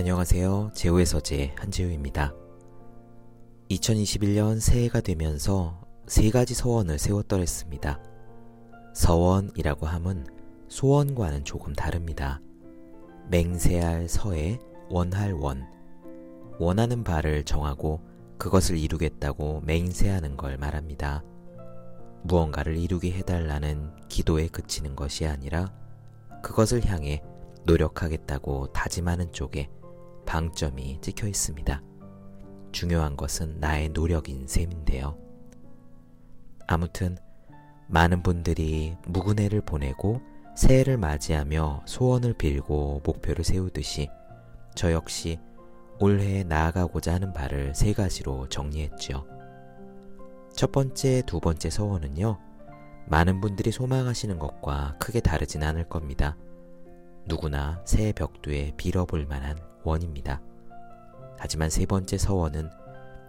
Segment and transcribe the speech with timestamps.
[0.00, 0.70] 안녕하세요.
[0.72, 2.32] 제우의 서재 한재우입니다.
[3.70, 8.00] 2021년 새해가 되면서 세 가지 서원을 세웠더랬습니다.
[8.94, 10.26] 서원이라고 함은
[10.68, 12.40] 소원과는 조금 다릅니다.
[13.28, 14.58] 맹세할 서에
[14.88, 15.66] 원할 원.
[16.58, 18.00] 원하는 바를 정하고
[18.38, 21.22] 그것을 이루겠다고 맹세하는 걸 말합니다.
[22.22, 25.74] 무언가를 이루게 해달라는 기도에 그치는 것이 아니라
[26.42, 27.22] 그것을 향해
[27.66, 29.68] 노력하겠다고 다짐하는 쪽에
[30.30, 31.82] 방점이 찍혀 있습니다.
[32.70, 35.18] 중요한 것은 나의 노력인 셈인데요.
[36.68, 37.18] 아무튼
[37.88, 40.20] 많은 분들이 묵은해를 보내고
[40.54, 44.08] 새해를 맞이하며 소원을 빌고 목표를 세우듯이
[44.76, 45.40] 저 역시
[45.98, 49.26] 올해에 나아가고자 하는 바를 세 가지로 정리했죠.
[50.52, 52.38] 첫 번째, 두 번째 서원은요,
[53.08, 56.36] 많은 분들이 소망하시는 것과 크게 다르진 않을 겁니다.
[57.26, 60.40] 누구나 새해 벽두에 빌어볼 만한 원입니다.
[61.38, 62.70] 하지만 세 번째 서원은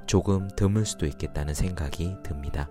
[0.06, 2.70] 조금 드물 수도 있겠다는 생각이 듭니다.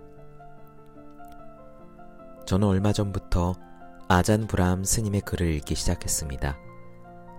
[2.45, 3.55] 저는 얼마 전부터
[4.07, 6.57] 아잔 브람 스님의 글을 읽기 시작했습니다.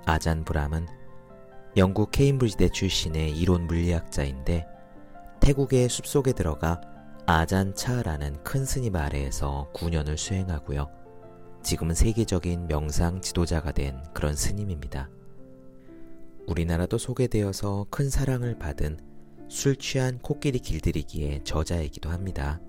[0.06, 0.86] 아잔 브람은
[1.76, 4.66] 영국 케임브리지대 출신의 이론 물리학자인데
[5.40, 6.80] 태국의 숲속에 들어가
[7.26, 10.90] 아잔 차라는 큰 스님 아래에서 9년을 수행하고요.
[11.62, 15.08] 지금은 세계적인 명상 지도자가 된 그런 스님입니다.
[16.46, 18.98] 우리나라도 소개되어서 큰 사랑을 받은
[19.48, 22.60] 술 취한 코끼리 길들이기의 저자이기도 합니다.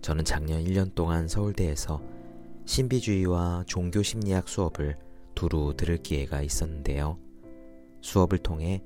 [0.00, 2.02] 저는 작년 1년 동안 서울대에서
[2.64, 4.98] 신비주의와 종교 심리학 수업을
[5.34, 7.18] 두루 들을 기회가 있었는데요.
[8.00, 8.82] 수업을 통해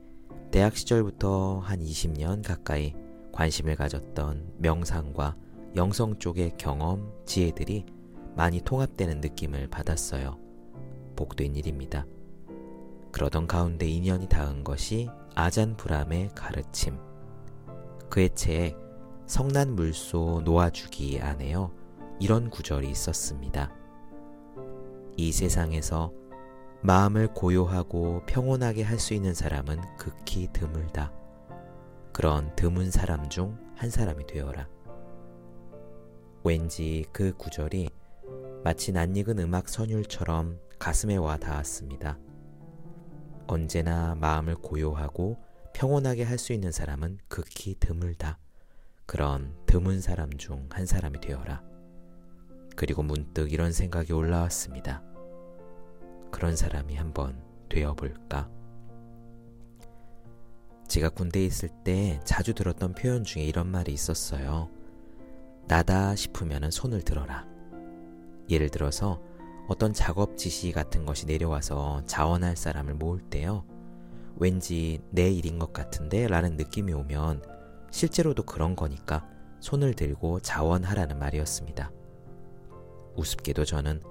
[0.51, 2.95] 대학 시절부터 한 20년 가까이
[3.33, 5.37] 관심을 가졌던 명상과
[5.77, 7.87] 영성 쪽의 경험, 지혜들이
[8.35, 10.39] 많이 통합되는 느낌을 받았어요.
[11.17, 12.05] 복된 일입니다.
[13.13, 16.99] 그러던 가운데 인연이 닿은 것이 아잔 브람의 가르침.
[18.09, 18.77] 그의 책
[19.27, 21.73] 성난 물소 놓아주기 안에요.
[22.21, 23.73] 이런 구절이 있었습니다.
[25.17, 26.13] 이 세상에서
[26.83, 31.13] 마음을 고요하고 평온하게 할 수 있는 사람은 극히 드물다.
[32.13, 34.69] 그런 드문 사람 중 한 사람이 되어라.
[36.45, 37.89] 왠지 그 구절이
[38.63, 42.19] 마치 낯익은 음악 선율처럼 가슴에 와 닿았습니다.
[43.51, 45.37] 언제나 마음을 고요하고
[45.73, 48.39] 평온하게 할 수 있는 사람은 극히 드물다.
[49.07, 51.63] 그런 드문 사람 중 한 사람이 되어라.
[52.77, 55.03] 그리고 문득 이런 생각이 올라왔습니다.
[56.31, 58.49] 그런 사람이 한번 되어볼까?
[60.87, 64.71] 제가 군대에 있을 때 자주 들었던 표현 중에 이런 말이 있었어요.
[65.67, 67.47] 나다 싶으면 손을 들어라.
[68.49, 69.21] 예를 들어서
[69.71, 73.65] 어떤 작업 지시 같은 것이 내려와서 자원할 사람을 모을 때요.
[74.37, 77.45] 왠지 내 일인 것 같은데 라는 느낌이 오면
[77.93, 79.29] 실제로도 그런 거니까
[79.61, 81.93] 손을 들고 자원하라는 말이었습니다.
[83.15, 84.03] 우습게도 저는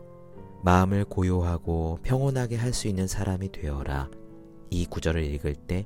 [0.64, 4.10] 마음을 고요하고 평온하게 할 수 있는 사람이 되어라
[4.70, 5.86] 이 구절을 읽을 때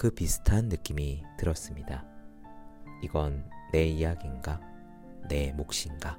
[0.00, 2.06] 그 비슷한 느낌이 들었습니다.
[3.02, 4.58] 이건 내 이야기인가?
[5.28, 6.18] 내 몫인가?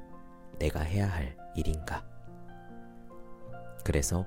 [0.60, 2.06] 내가 해야 할 일인가?
[3.84, 4.26] 그래서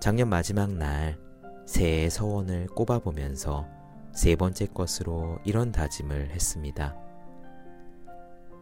[0.00, 1.18] 작년 마지막 날
[1.66, 3.66] 새해 서원을 꼽아보면서
[4.12, 6.96] 세 번째 것으로 이런 다짐을 했습니다.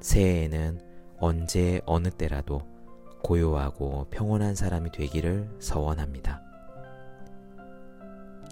[0.01, 0.81] 새해에는
[1.19, 2.63] 언제 어느 때라도
[3.23, 6.43] 고요하고 평온한 사람이 되기를 서원합니다.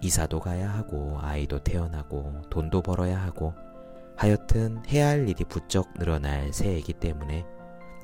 [0.01, 3.53] 이사도 가야 하고 아이도 태어나고 돈도 벌어야 하고
[4.15, 7.45] 하여튼 해야 할 일이 부쩍 늘어날 새해이기 때문에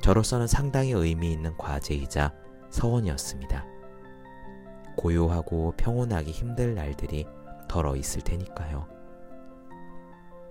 [0.01, 2.33] 저로서는 상당히 의미 있는 과제이자
[2.73, 3.65] 서원이었습니다.
[4.97, 7.25] 고요하고 평온하기 힘들 날들이
[7.69, 8.87] 덜어 있을 테니까요.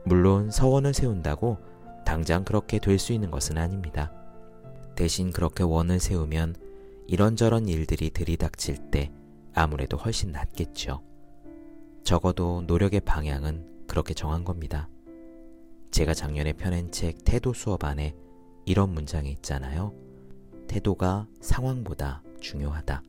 [0.04, 1.58] 물론 서원을 세운다고
[2.04, 4.12] 당장 그렇게 될 수 있는 것은 아닙니다.
[4.96, 6.56] 대신 그렇게 원을 세우면
[7.06, 9.10] 이런저런 일들이 들이닥칠 때
[9.54, 11.02] 아무래도 훨씬 낫겠죠.
[12.04, 14.88] 적어도 노력의 방향은 그렇게 정한 겁니다.
[15.90, 18.14] 제가 작년에 펴낸 책 태도 수업 안에
[18.64, 19.92] 이런 문장이 있잖아요.
[20.66, 23.02] 태도가 상황보다 중요하다.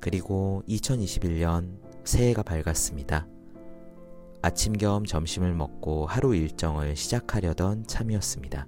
[0.00, 3.26] 그리고 2021년 새해가 밝았습니다.
[4.42, 8.66] 아침 겸 점심을 먹고 하루 일정을 시작하려던 참이었습니다.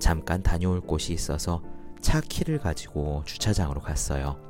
[0.00, 1.62] 잠깐 다녀올 곳이 있어서
[2.00, 4.40] 차 키를 가지고 주차장으로 갔어요.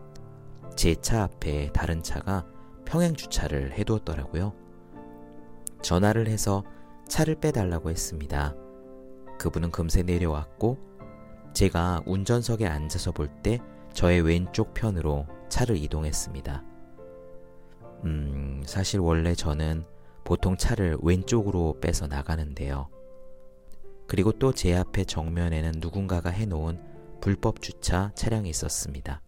[0.77, 2.47] 제 차 앞에 다른 차가
[2.85, 4.55] 평행 주차를 해두었더라고요.
[5.83, 6.65] 전화를 해서
[7.07, 8.55] 차를 빼달라고 했습니다.
[9.39, 10.79] 그분은 금세 내려왔고
[11.53, 13.59] 제가 운전석에 앉아서 볼 때
[13.93, 16.65] 저의 왼쪽 편으로 차를 이동했습니다.
[18.05, 19.85] 음, 사실 원래 저는
[20.25, 22.89] 보통 차를 왼쪽으로 빼서 나가는데요.
[24.07, 26.81] 그리고 또 제 앞에 정면에는 누군가가 해놓은
[27.21, 29.23] 불법 주차 차량이 있었습니다.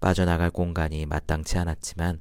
[0.00, 2.20] 빠져나갈 공간이 마땅치 않았지만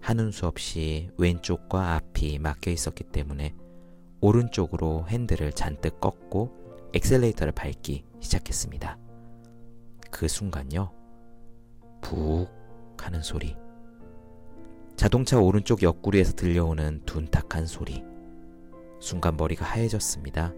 [0.00, 3.54] 하는 수 없이 왼쪽과 앞이 막혀 있었기 때문에
[4.20, 8.98] 오른쪽으로 핸들을 잔뜩 꺾고 엑셀레이터를 밟기 시작했습니다.
[10.10, 10.90] 그 순간요,
[12.00, 12.48] 푹
[12.98, 13.56] 하는 소리.
[14.96, 18.02] 자동차 오른쪽 옆구리에서 들려오는 둔탁한 소리.
[19.00, 20.52] 순간 머리가 하얘졌습니다.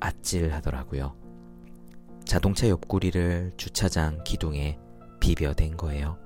[0.00, 1.16] 아찔하더라고요.
[2.24, 4.78] 자동차 옆구리를 주차장 기둥에
[5.18, 6.18] 비벼댄 거예요.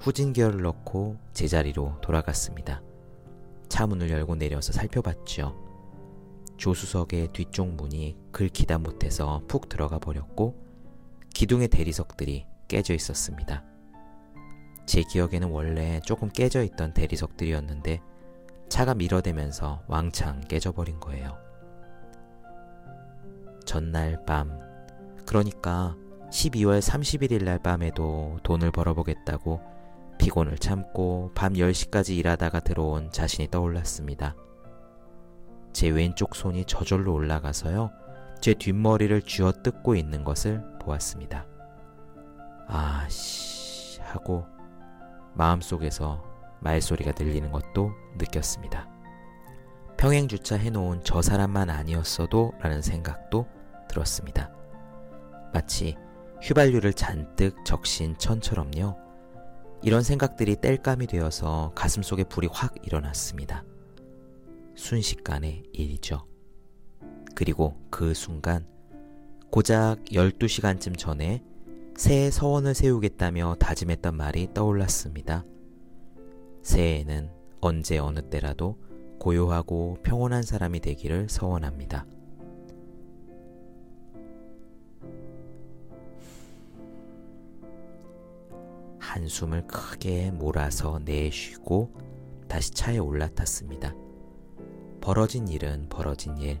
[0.00, 2.82] 후진기어를 넣고 제자리로 돌아갔습니다.
[3.68, 5.68] 차 문을 열고 내려서 살펴봤죠.
[6.56, 10.56] 조수석의 뒤쪽 문이 긁히다 못해서 푹 들어가 버렸고
[11.34, 13.64] 기둥의 대리석들이 깨져 있었습니다.
[14.86, 18.00] 제 기억에는 원래 조금 깨져 있던 대리석들이었는데
[18.68, 21.38] 차가 밀어대면서 왕창 깨져버린 거예요.
[23.64, 24.58] 전날 밤,
[25.26, 25.94] 그러니까
[26.30, 29.60] 12월 31일 날 밤에도 돈을 벌어보겠다고
[30.18, 34.34] 피곤을 참고 밤 10시까지 일하다가 들어온 자신이 떠올랐습니다.
[35.72, 37.90] 제 왼쪽 손이 저절로 올라가서요.
[38.40, 41.46] 제 뒷머리를 쥐어 뜯고 있는 것을 보았습니다.
[42.66, 44.46] 아씨 하고
[45.34, 46.24] 마음속에서
[46.60, 48.88] 말소리가 들리는 것도 느꼈습니다.
[49.96, 53.46] 평행 주차 해놓은 저 사람만 아니었어도 라는 생각도
[53.88, 54.52] 들었습니다.
[55.52, 55.96] 마치
[56.42, 59.07] 휘발유를 잔뜩 적신 천처럼요.
[59.82, 63.64] 이런 생각들이 땔감이 되어서 가슴속에 불이 확 일어났습니다.
[64.74, 66.26] 순식간의 일이죠.
[67.34, 68.66] 그리고 그 순간
[69.50, 71.42] 고작 12시간쯤 전에
[71.96, 75.44] 새해 서원을 세우겠다며 다짐했던 말이 떠올랐습니다.
[76.62, 78.78] 새해에는 언제 어느 때라도
[79.18, 82.06] 고요하고 평온한 사람이 되기를 서원합니다.
[89.18, 91.92] 한숨을 크게 몰아서 내쉬고
[92.48, 93.92] 다시 차에 올라탔습니다.
[95.00, 96.60] 벌어진 일은 벌어진 일.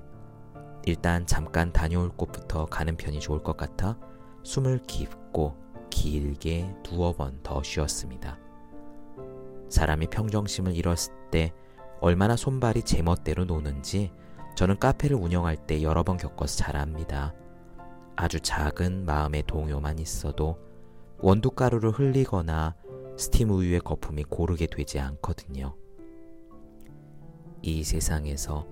[0.84, 3.96] 일단 잠깐 다녀올 곳부터 가는 편이 좋을 것 같아
[4.42, 5.56] 숨을 깊고
[5.90, 8.38] 길게 두어 번 더 쉬었습니다.
[9.68, 11.52] 사람이 평정심을 잃었을 때
[12.00, 14.10] 얼마나 손발이 제멋대로 노는지
[14.56, 17.34] 저는 카페를 운영할 때 여러 번 겪어서 잘 압니다.
[18.16, 20.67] 아주 작은 마음의 동요만 있어도
[21.20, 22.74] 원두가루를 흘리거나
[23.16, 25.76] 스팀 우유의 거품이 고르게 되지 않거든요.
[27.62, 28.66] 이 세상에서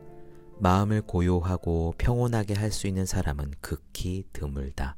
[0.58, 4.96] 마음을 고요하고 평온하게 할 수 있는 사람은 극히 드물다.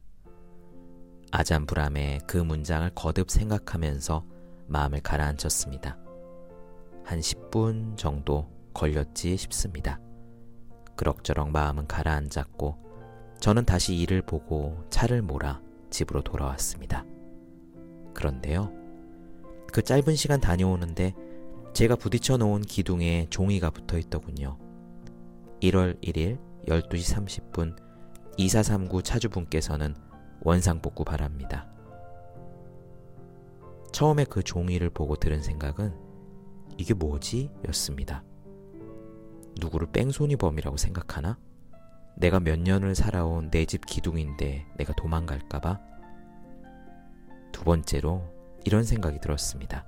[1.32, 4.24] 아잔브람의 그 문장을 거듭 생각하면서
[4.66, 5.98] 마음을 가라앉혔습니다.
[7.04, 9.98] 한 10분 정도 걸렸지 싶습니다.
[10.96, 12.76] 그럭저럭 마음은 가라앉았고
[13.40, 17.04] 저는 다시 일을 보고 차를 몰아 집으로 돌아왔습니다.
[18.18, 18.72] 그런데요.
[19.72, 21.14] 그 짧은 시간 다녀오는데
[21.72, 24.58] 제가 부딪혀 놓은 기둥에 종이가 붙어 있더군요.
[25.62, 27.76] 1월 1일 12시 30분
[28.36, 29.94] 2439 차주분께서는
[30.40, 31.68] 원상복구 바랍니다.
[33.92, 35.94] 처음에 그 종이를 보고 들은 생각은
[36.76, 37.50] 이게 뭐지?
[37.68, 38.24] 였습니다.
[39.60, 41.38] 누구를 뺑소니범이라고 생각하나?
[42.16, 45.78] 내가 몇 년을 살아온 내 집 기둥인데 내가 도망갈까봐?
[47.58, 48.22] 두 번째로
[48.64, 49.84] 이런 생각이 들었습니다.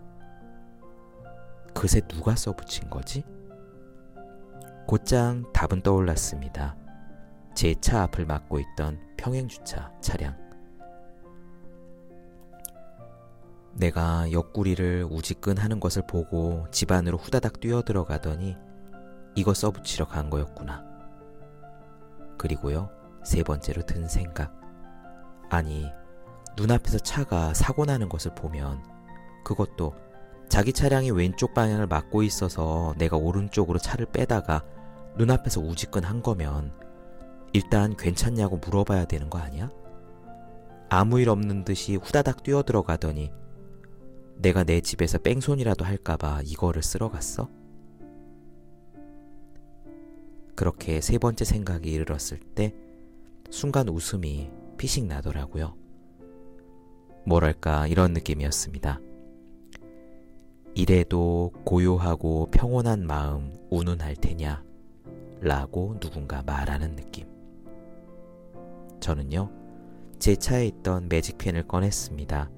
[1.72, 3.22] 그새 누가 써붙인 거지?
[4.88, 6.76] 곧장 답은 떠올랐습니다.
[7.54, 10.36] 제 차 앞을 막고 있던 평행주차 차량.
[13.74, 18.56] 내가 옆구리를 우지끈 하는 것을 보고 집 안으로 후다닥 뛰어 들어가더니
[19.36, 20.84] 이거 써붙이러 간 거였구나.
[22.36, 22.90] 그리고요,
[23.22, 24.52] 세 번째로 든 생각.
[25.50, 25.88] 아니,
[26.60, 28.84] 눈앞에서 차가 사고 나는 것을 보면
[29.44, 29.94] 그것도
[30.50, 34.62] 자기 차량이 왼쪽 방향을 막고 있어서 내가 오른쪽으로 차를 빼다가
[35.16, 36.72] 눈앞에서 우지끈 한 거면
[37.54, 39.70] 일단 괜찮냐고 물어봐야 되는 거 아니야?
[40.90, 43.32] 아무 일 없는 듯이 후다닥 뛰어들어가더니
[44.36, 47.48] 내가 내 집에서 뺑소니라도 할까봐 이거를 쓸어 갔어?
[50.54, 52.74] 그렇게 세 번째 생각이 이르렀을 때
[53.50, 55.80] 순간 웃음이 피식 나더라고요.
[57.24, 59.00] 뭐랄까 이런 느낌이었습니다.
[60.74, 64.62] 이래도 고요하고 평온한 마음 운운할 테냐?
[65.40, 67.26] 라고 누군가 말하는 느낌.
[69.00, 69.50] 저는요,
[70.18, 72.50] 제 차에 있던 매직펜을 꺼냈습니다.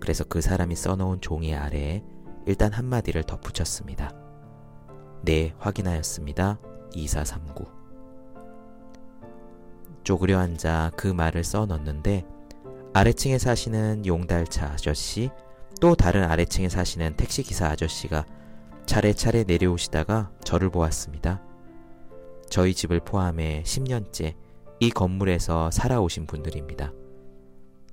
[0.00, 2.02] 그래서 그 사람이 써놓은 종이 아래에
[2.46, 4.12] 일단 한마디를 덧붙였습니다.
[5.22, 6.58] 네, 확인하였습니다.
[6.94, 7.64] 2439.
[10.02, 12.26] 쪼그려 앉아 그 말을 써 넣었는데
[12.96, 15.28] 아래층에 사시는 용달차 아저씨
[15.80, 18.24] 또 다른 아래층에 사시는 택시기사 아저씨가
[18.86, 21.42] 차례차례 내려오시다가 저를 보았습니다.
[22.48, 24.36] 저희 집을 포함해 10년째
[24.78, 26.92] 이 건물에서 살아오신 분들입니다.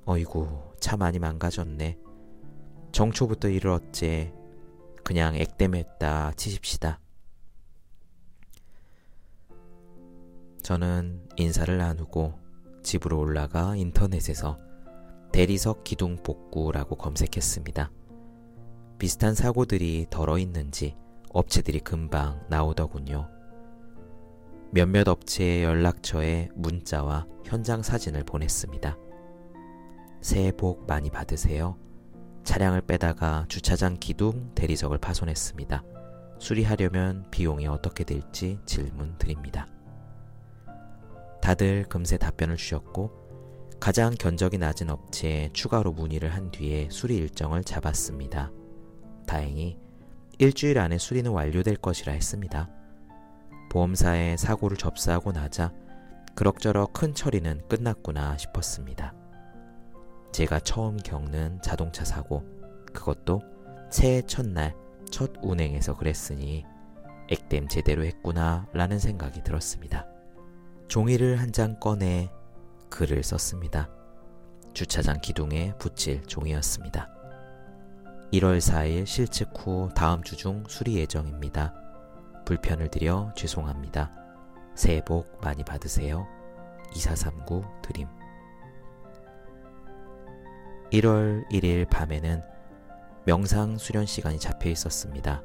[0.06, 1.98] 어이구, 차 많이 망가졌네.
[2.92, 4.32] 정초부터 일을 어째
[5.04, 7.00] 그냥 액땜했다 치십시다.
[10.62, 12.36] 저는 인사를 나누고
[12.84, 14.60] 집으로 올라가 인터넷에서
[15.32, 17.90] 대리석 기둥 복구라고 검색했습니다.
[18.98, 20.98] 비슷한 사고들이 덜어 있는지
[21.30, 23.30] 업체들이 금방 나오더군요.
[24.72, 28.98] 몇몇 업체의 연락처에 문자와 현장 사진을 보냈습니다.
[30.22, 31.78] 새해 복 많이 받으세요.
[32.44, 35.84] 차량을 빼다가 주차장 기둥 대리석을 파손했습니다.
[36.40, 39.68] 수리하려면 비용이 어떻게 될지 질문 드립니다.
[41.42, 43.21] 다들 금세 답변을 주셨고
[43.82, 48.52] 가장 견적이 낮은 업체에 추가로 문의를 한 뒤에 수리 일정을 잡았습니다.
[49.26, 49.80] 다행히
[50.38, 52.70] 일주일 안에 수리는 완료될 것이라 했습니다.
[53.72, 55.74] 보험사에 사고를 접수하고 나자
[56.36, 59.16] 그럭저럭 큰 처리는 끝났구나 싶었습니다.
[60.32, 62.44] 제가 처음 겪는 자동차 사고,
[62.94, 63.42] 그것도
[63.90, 64.76] 새해 첫날
[65.10, 66.66] 첫 운행에서 그랬으니
[67.30, 70.06] 액땜 제대로 했구나 라는 생각이 들었습니다.
[70.88, 72.30] 종이를 한 장 꺼내
[72.92, 73.90] 글을 썼습니다.
[74.74, 77.10] 주차장 기둥에 붙일 종이였습니다.
[78.32, 81.74] 1월 4일 실측 후 다음 주 중 수리 예정입니다.
[82.46, 84.12] 불편을 드려 죄송합니다.
[84.76, 86.28] 새해 복 많이 받으세요.
[86.96, 88.08] 2439 드림
[90.92, 92.42] 1월 1일 밤에는
[93.26, 95.42] 명상 수련 시간이 잡혀 있었습니다.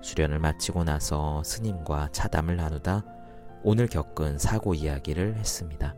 [0.00, 3.04] 수련을 마치고 나서 스님과 차담을 나누다
[3.62, 5.94] 오늘 겪은 사고 이야기를 했습니다.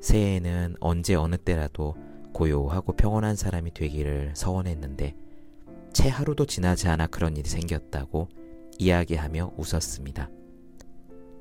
[0.00, 1.94] 새해에는 언제 어느 때라도
[2.32, 5.14] 고요하고 평온한 사람이 되기를 서원했는데
[5.92, 8.28] 채 하루도 지나지 않아 그런 일이 생겼다고
[8.78, 10.30] 이야기하며 웃었습니다.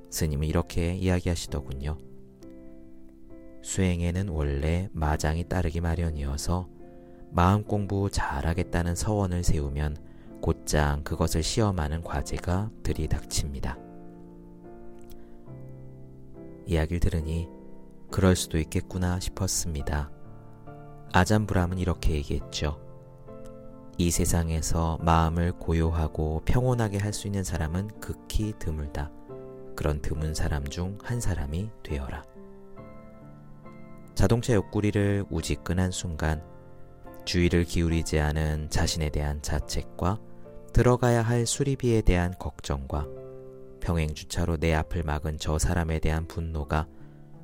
[0.10, 1.98] 스님은 이렇게 이야기하시더군요.
[3.62, 6.70] 수행에는 원래 마장이 따르기 마련이어서
[7.30, 9.98] 마음 공부 잘하겠다는 서원을 세우면
[10.42, 13.78] 곧장 그것을 시험하는 과제가 들이닥칩니다.
[16.66, 17.50] 이야기를 들으니
[18.12, 20.10] 그럴 수도 있겠구나 싶었습니다.
[21.14, 22.80] 아잠브람은 이렇게 얘기했죠.
[23.98, 29.12] 이 세상에서 마음을 고요하고 평온하게 할 수 있는 사람은 극히 드물다.
[29.76, 32.24] 그런 드문 사람 중 한 사람이 되어라.
[34.16, 36.44] 자동차 옆구리를 우지끈한 순간
[37.26, 40.20] 주의를 기울이지 않은 자신에 대한 자책과
[40.74, 43.08] 들어가야 할 수리비에 대한 걱정과
[43.82, 46.88] 평행주차로 내 앞을 막은 저 사람에 대한 분노가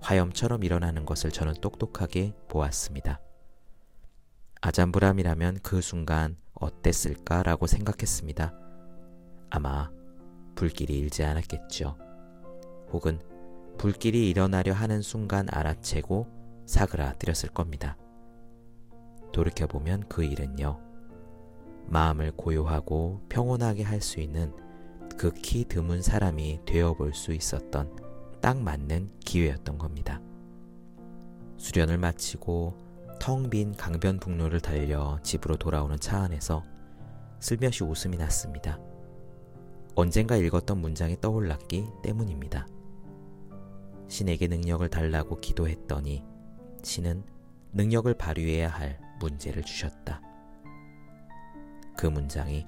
[0.03, 3.21] 화염처럼 일어나는 것을 저는 똑똑하게 보았습니다.
[4.61, 8.53] 아잠브람이라면 그 순간 어땠을까라고 생각했습니다.
[9.49, 9.89] 아마
[10.55, 11.97] 불길이 일지 않았겠죠.
[12.91, 13.19] 혹은
[13.77, 16.27] 불길이 일어나려 하는 순간 알아채고
[16.65, 17.97] 사그라들였을 겁니다.
[19.31, 20.79] 돌이켜보면 그 일은요,
[21.87, 24.53] 마음을 고요하고 평온하게 할 수 있는
[25.17, 28.02] 극히 드문 사람이 되어볼 수 있었던
[28.43, 30.19] 딱 맞는 기회였던 겁니다.
[31.55, 32.77] 수련을 마치고
[33.17, 36.61] 텅 빈 강변북로를 달려 집으로 돌아오는 차 안에서
[37.39, 38.81] 슬며시 웃음이 났습니다.
[39.95, 42.67] 언젠가 읽었던 문장이 떠올랐기 때문입니다.
[44.09, 46.25] 신에게 능력을 달라고 기도했더니
[46.83, 47.23] 신은
[47.71, 50.21] 능력을 발휘해야 할 문제를 주셨다.
[51.95, 52.67] 그 문장이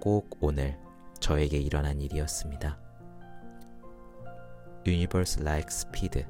[0.00, 0.78] 꼭 오늘
[1.18, 2.87] 저에게 일어난 일이었습니다.
[4.88, 6.24] Universe like speed.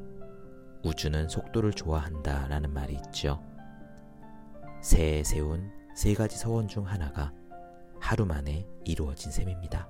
[0.85, 3.43] 우주는 속도를 좋아한다 라는 말이 있죠.
[4.81, 7.33] 새해 세운 세 가지 서원 중 하나가
[8.01, 9.89] 하루 만에 이루어진 셈입니다.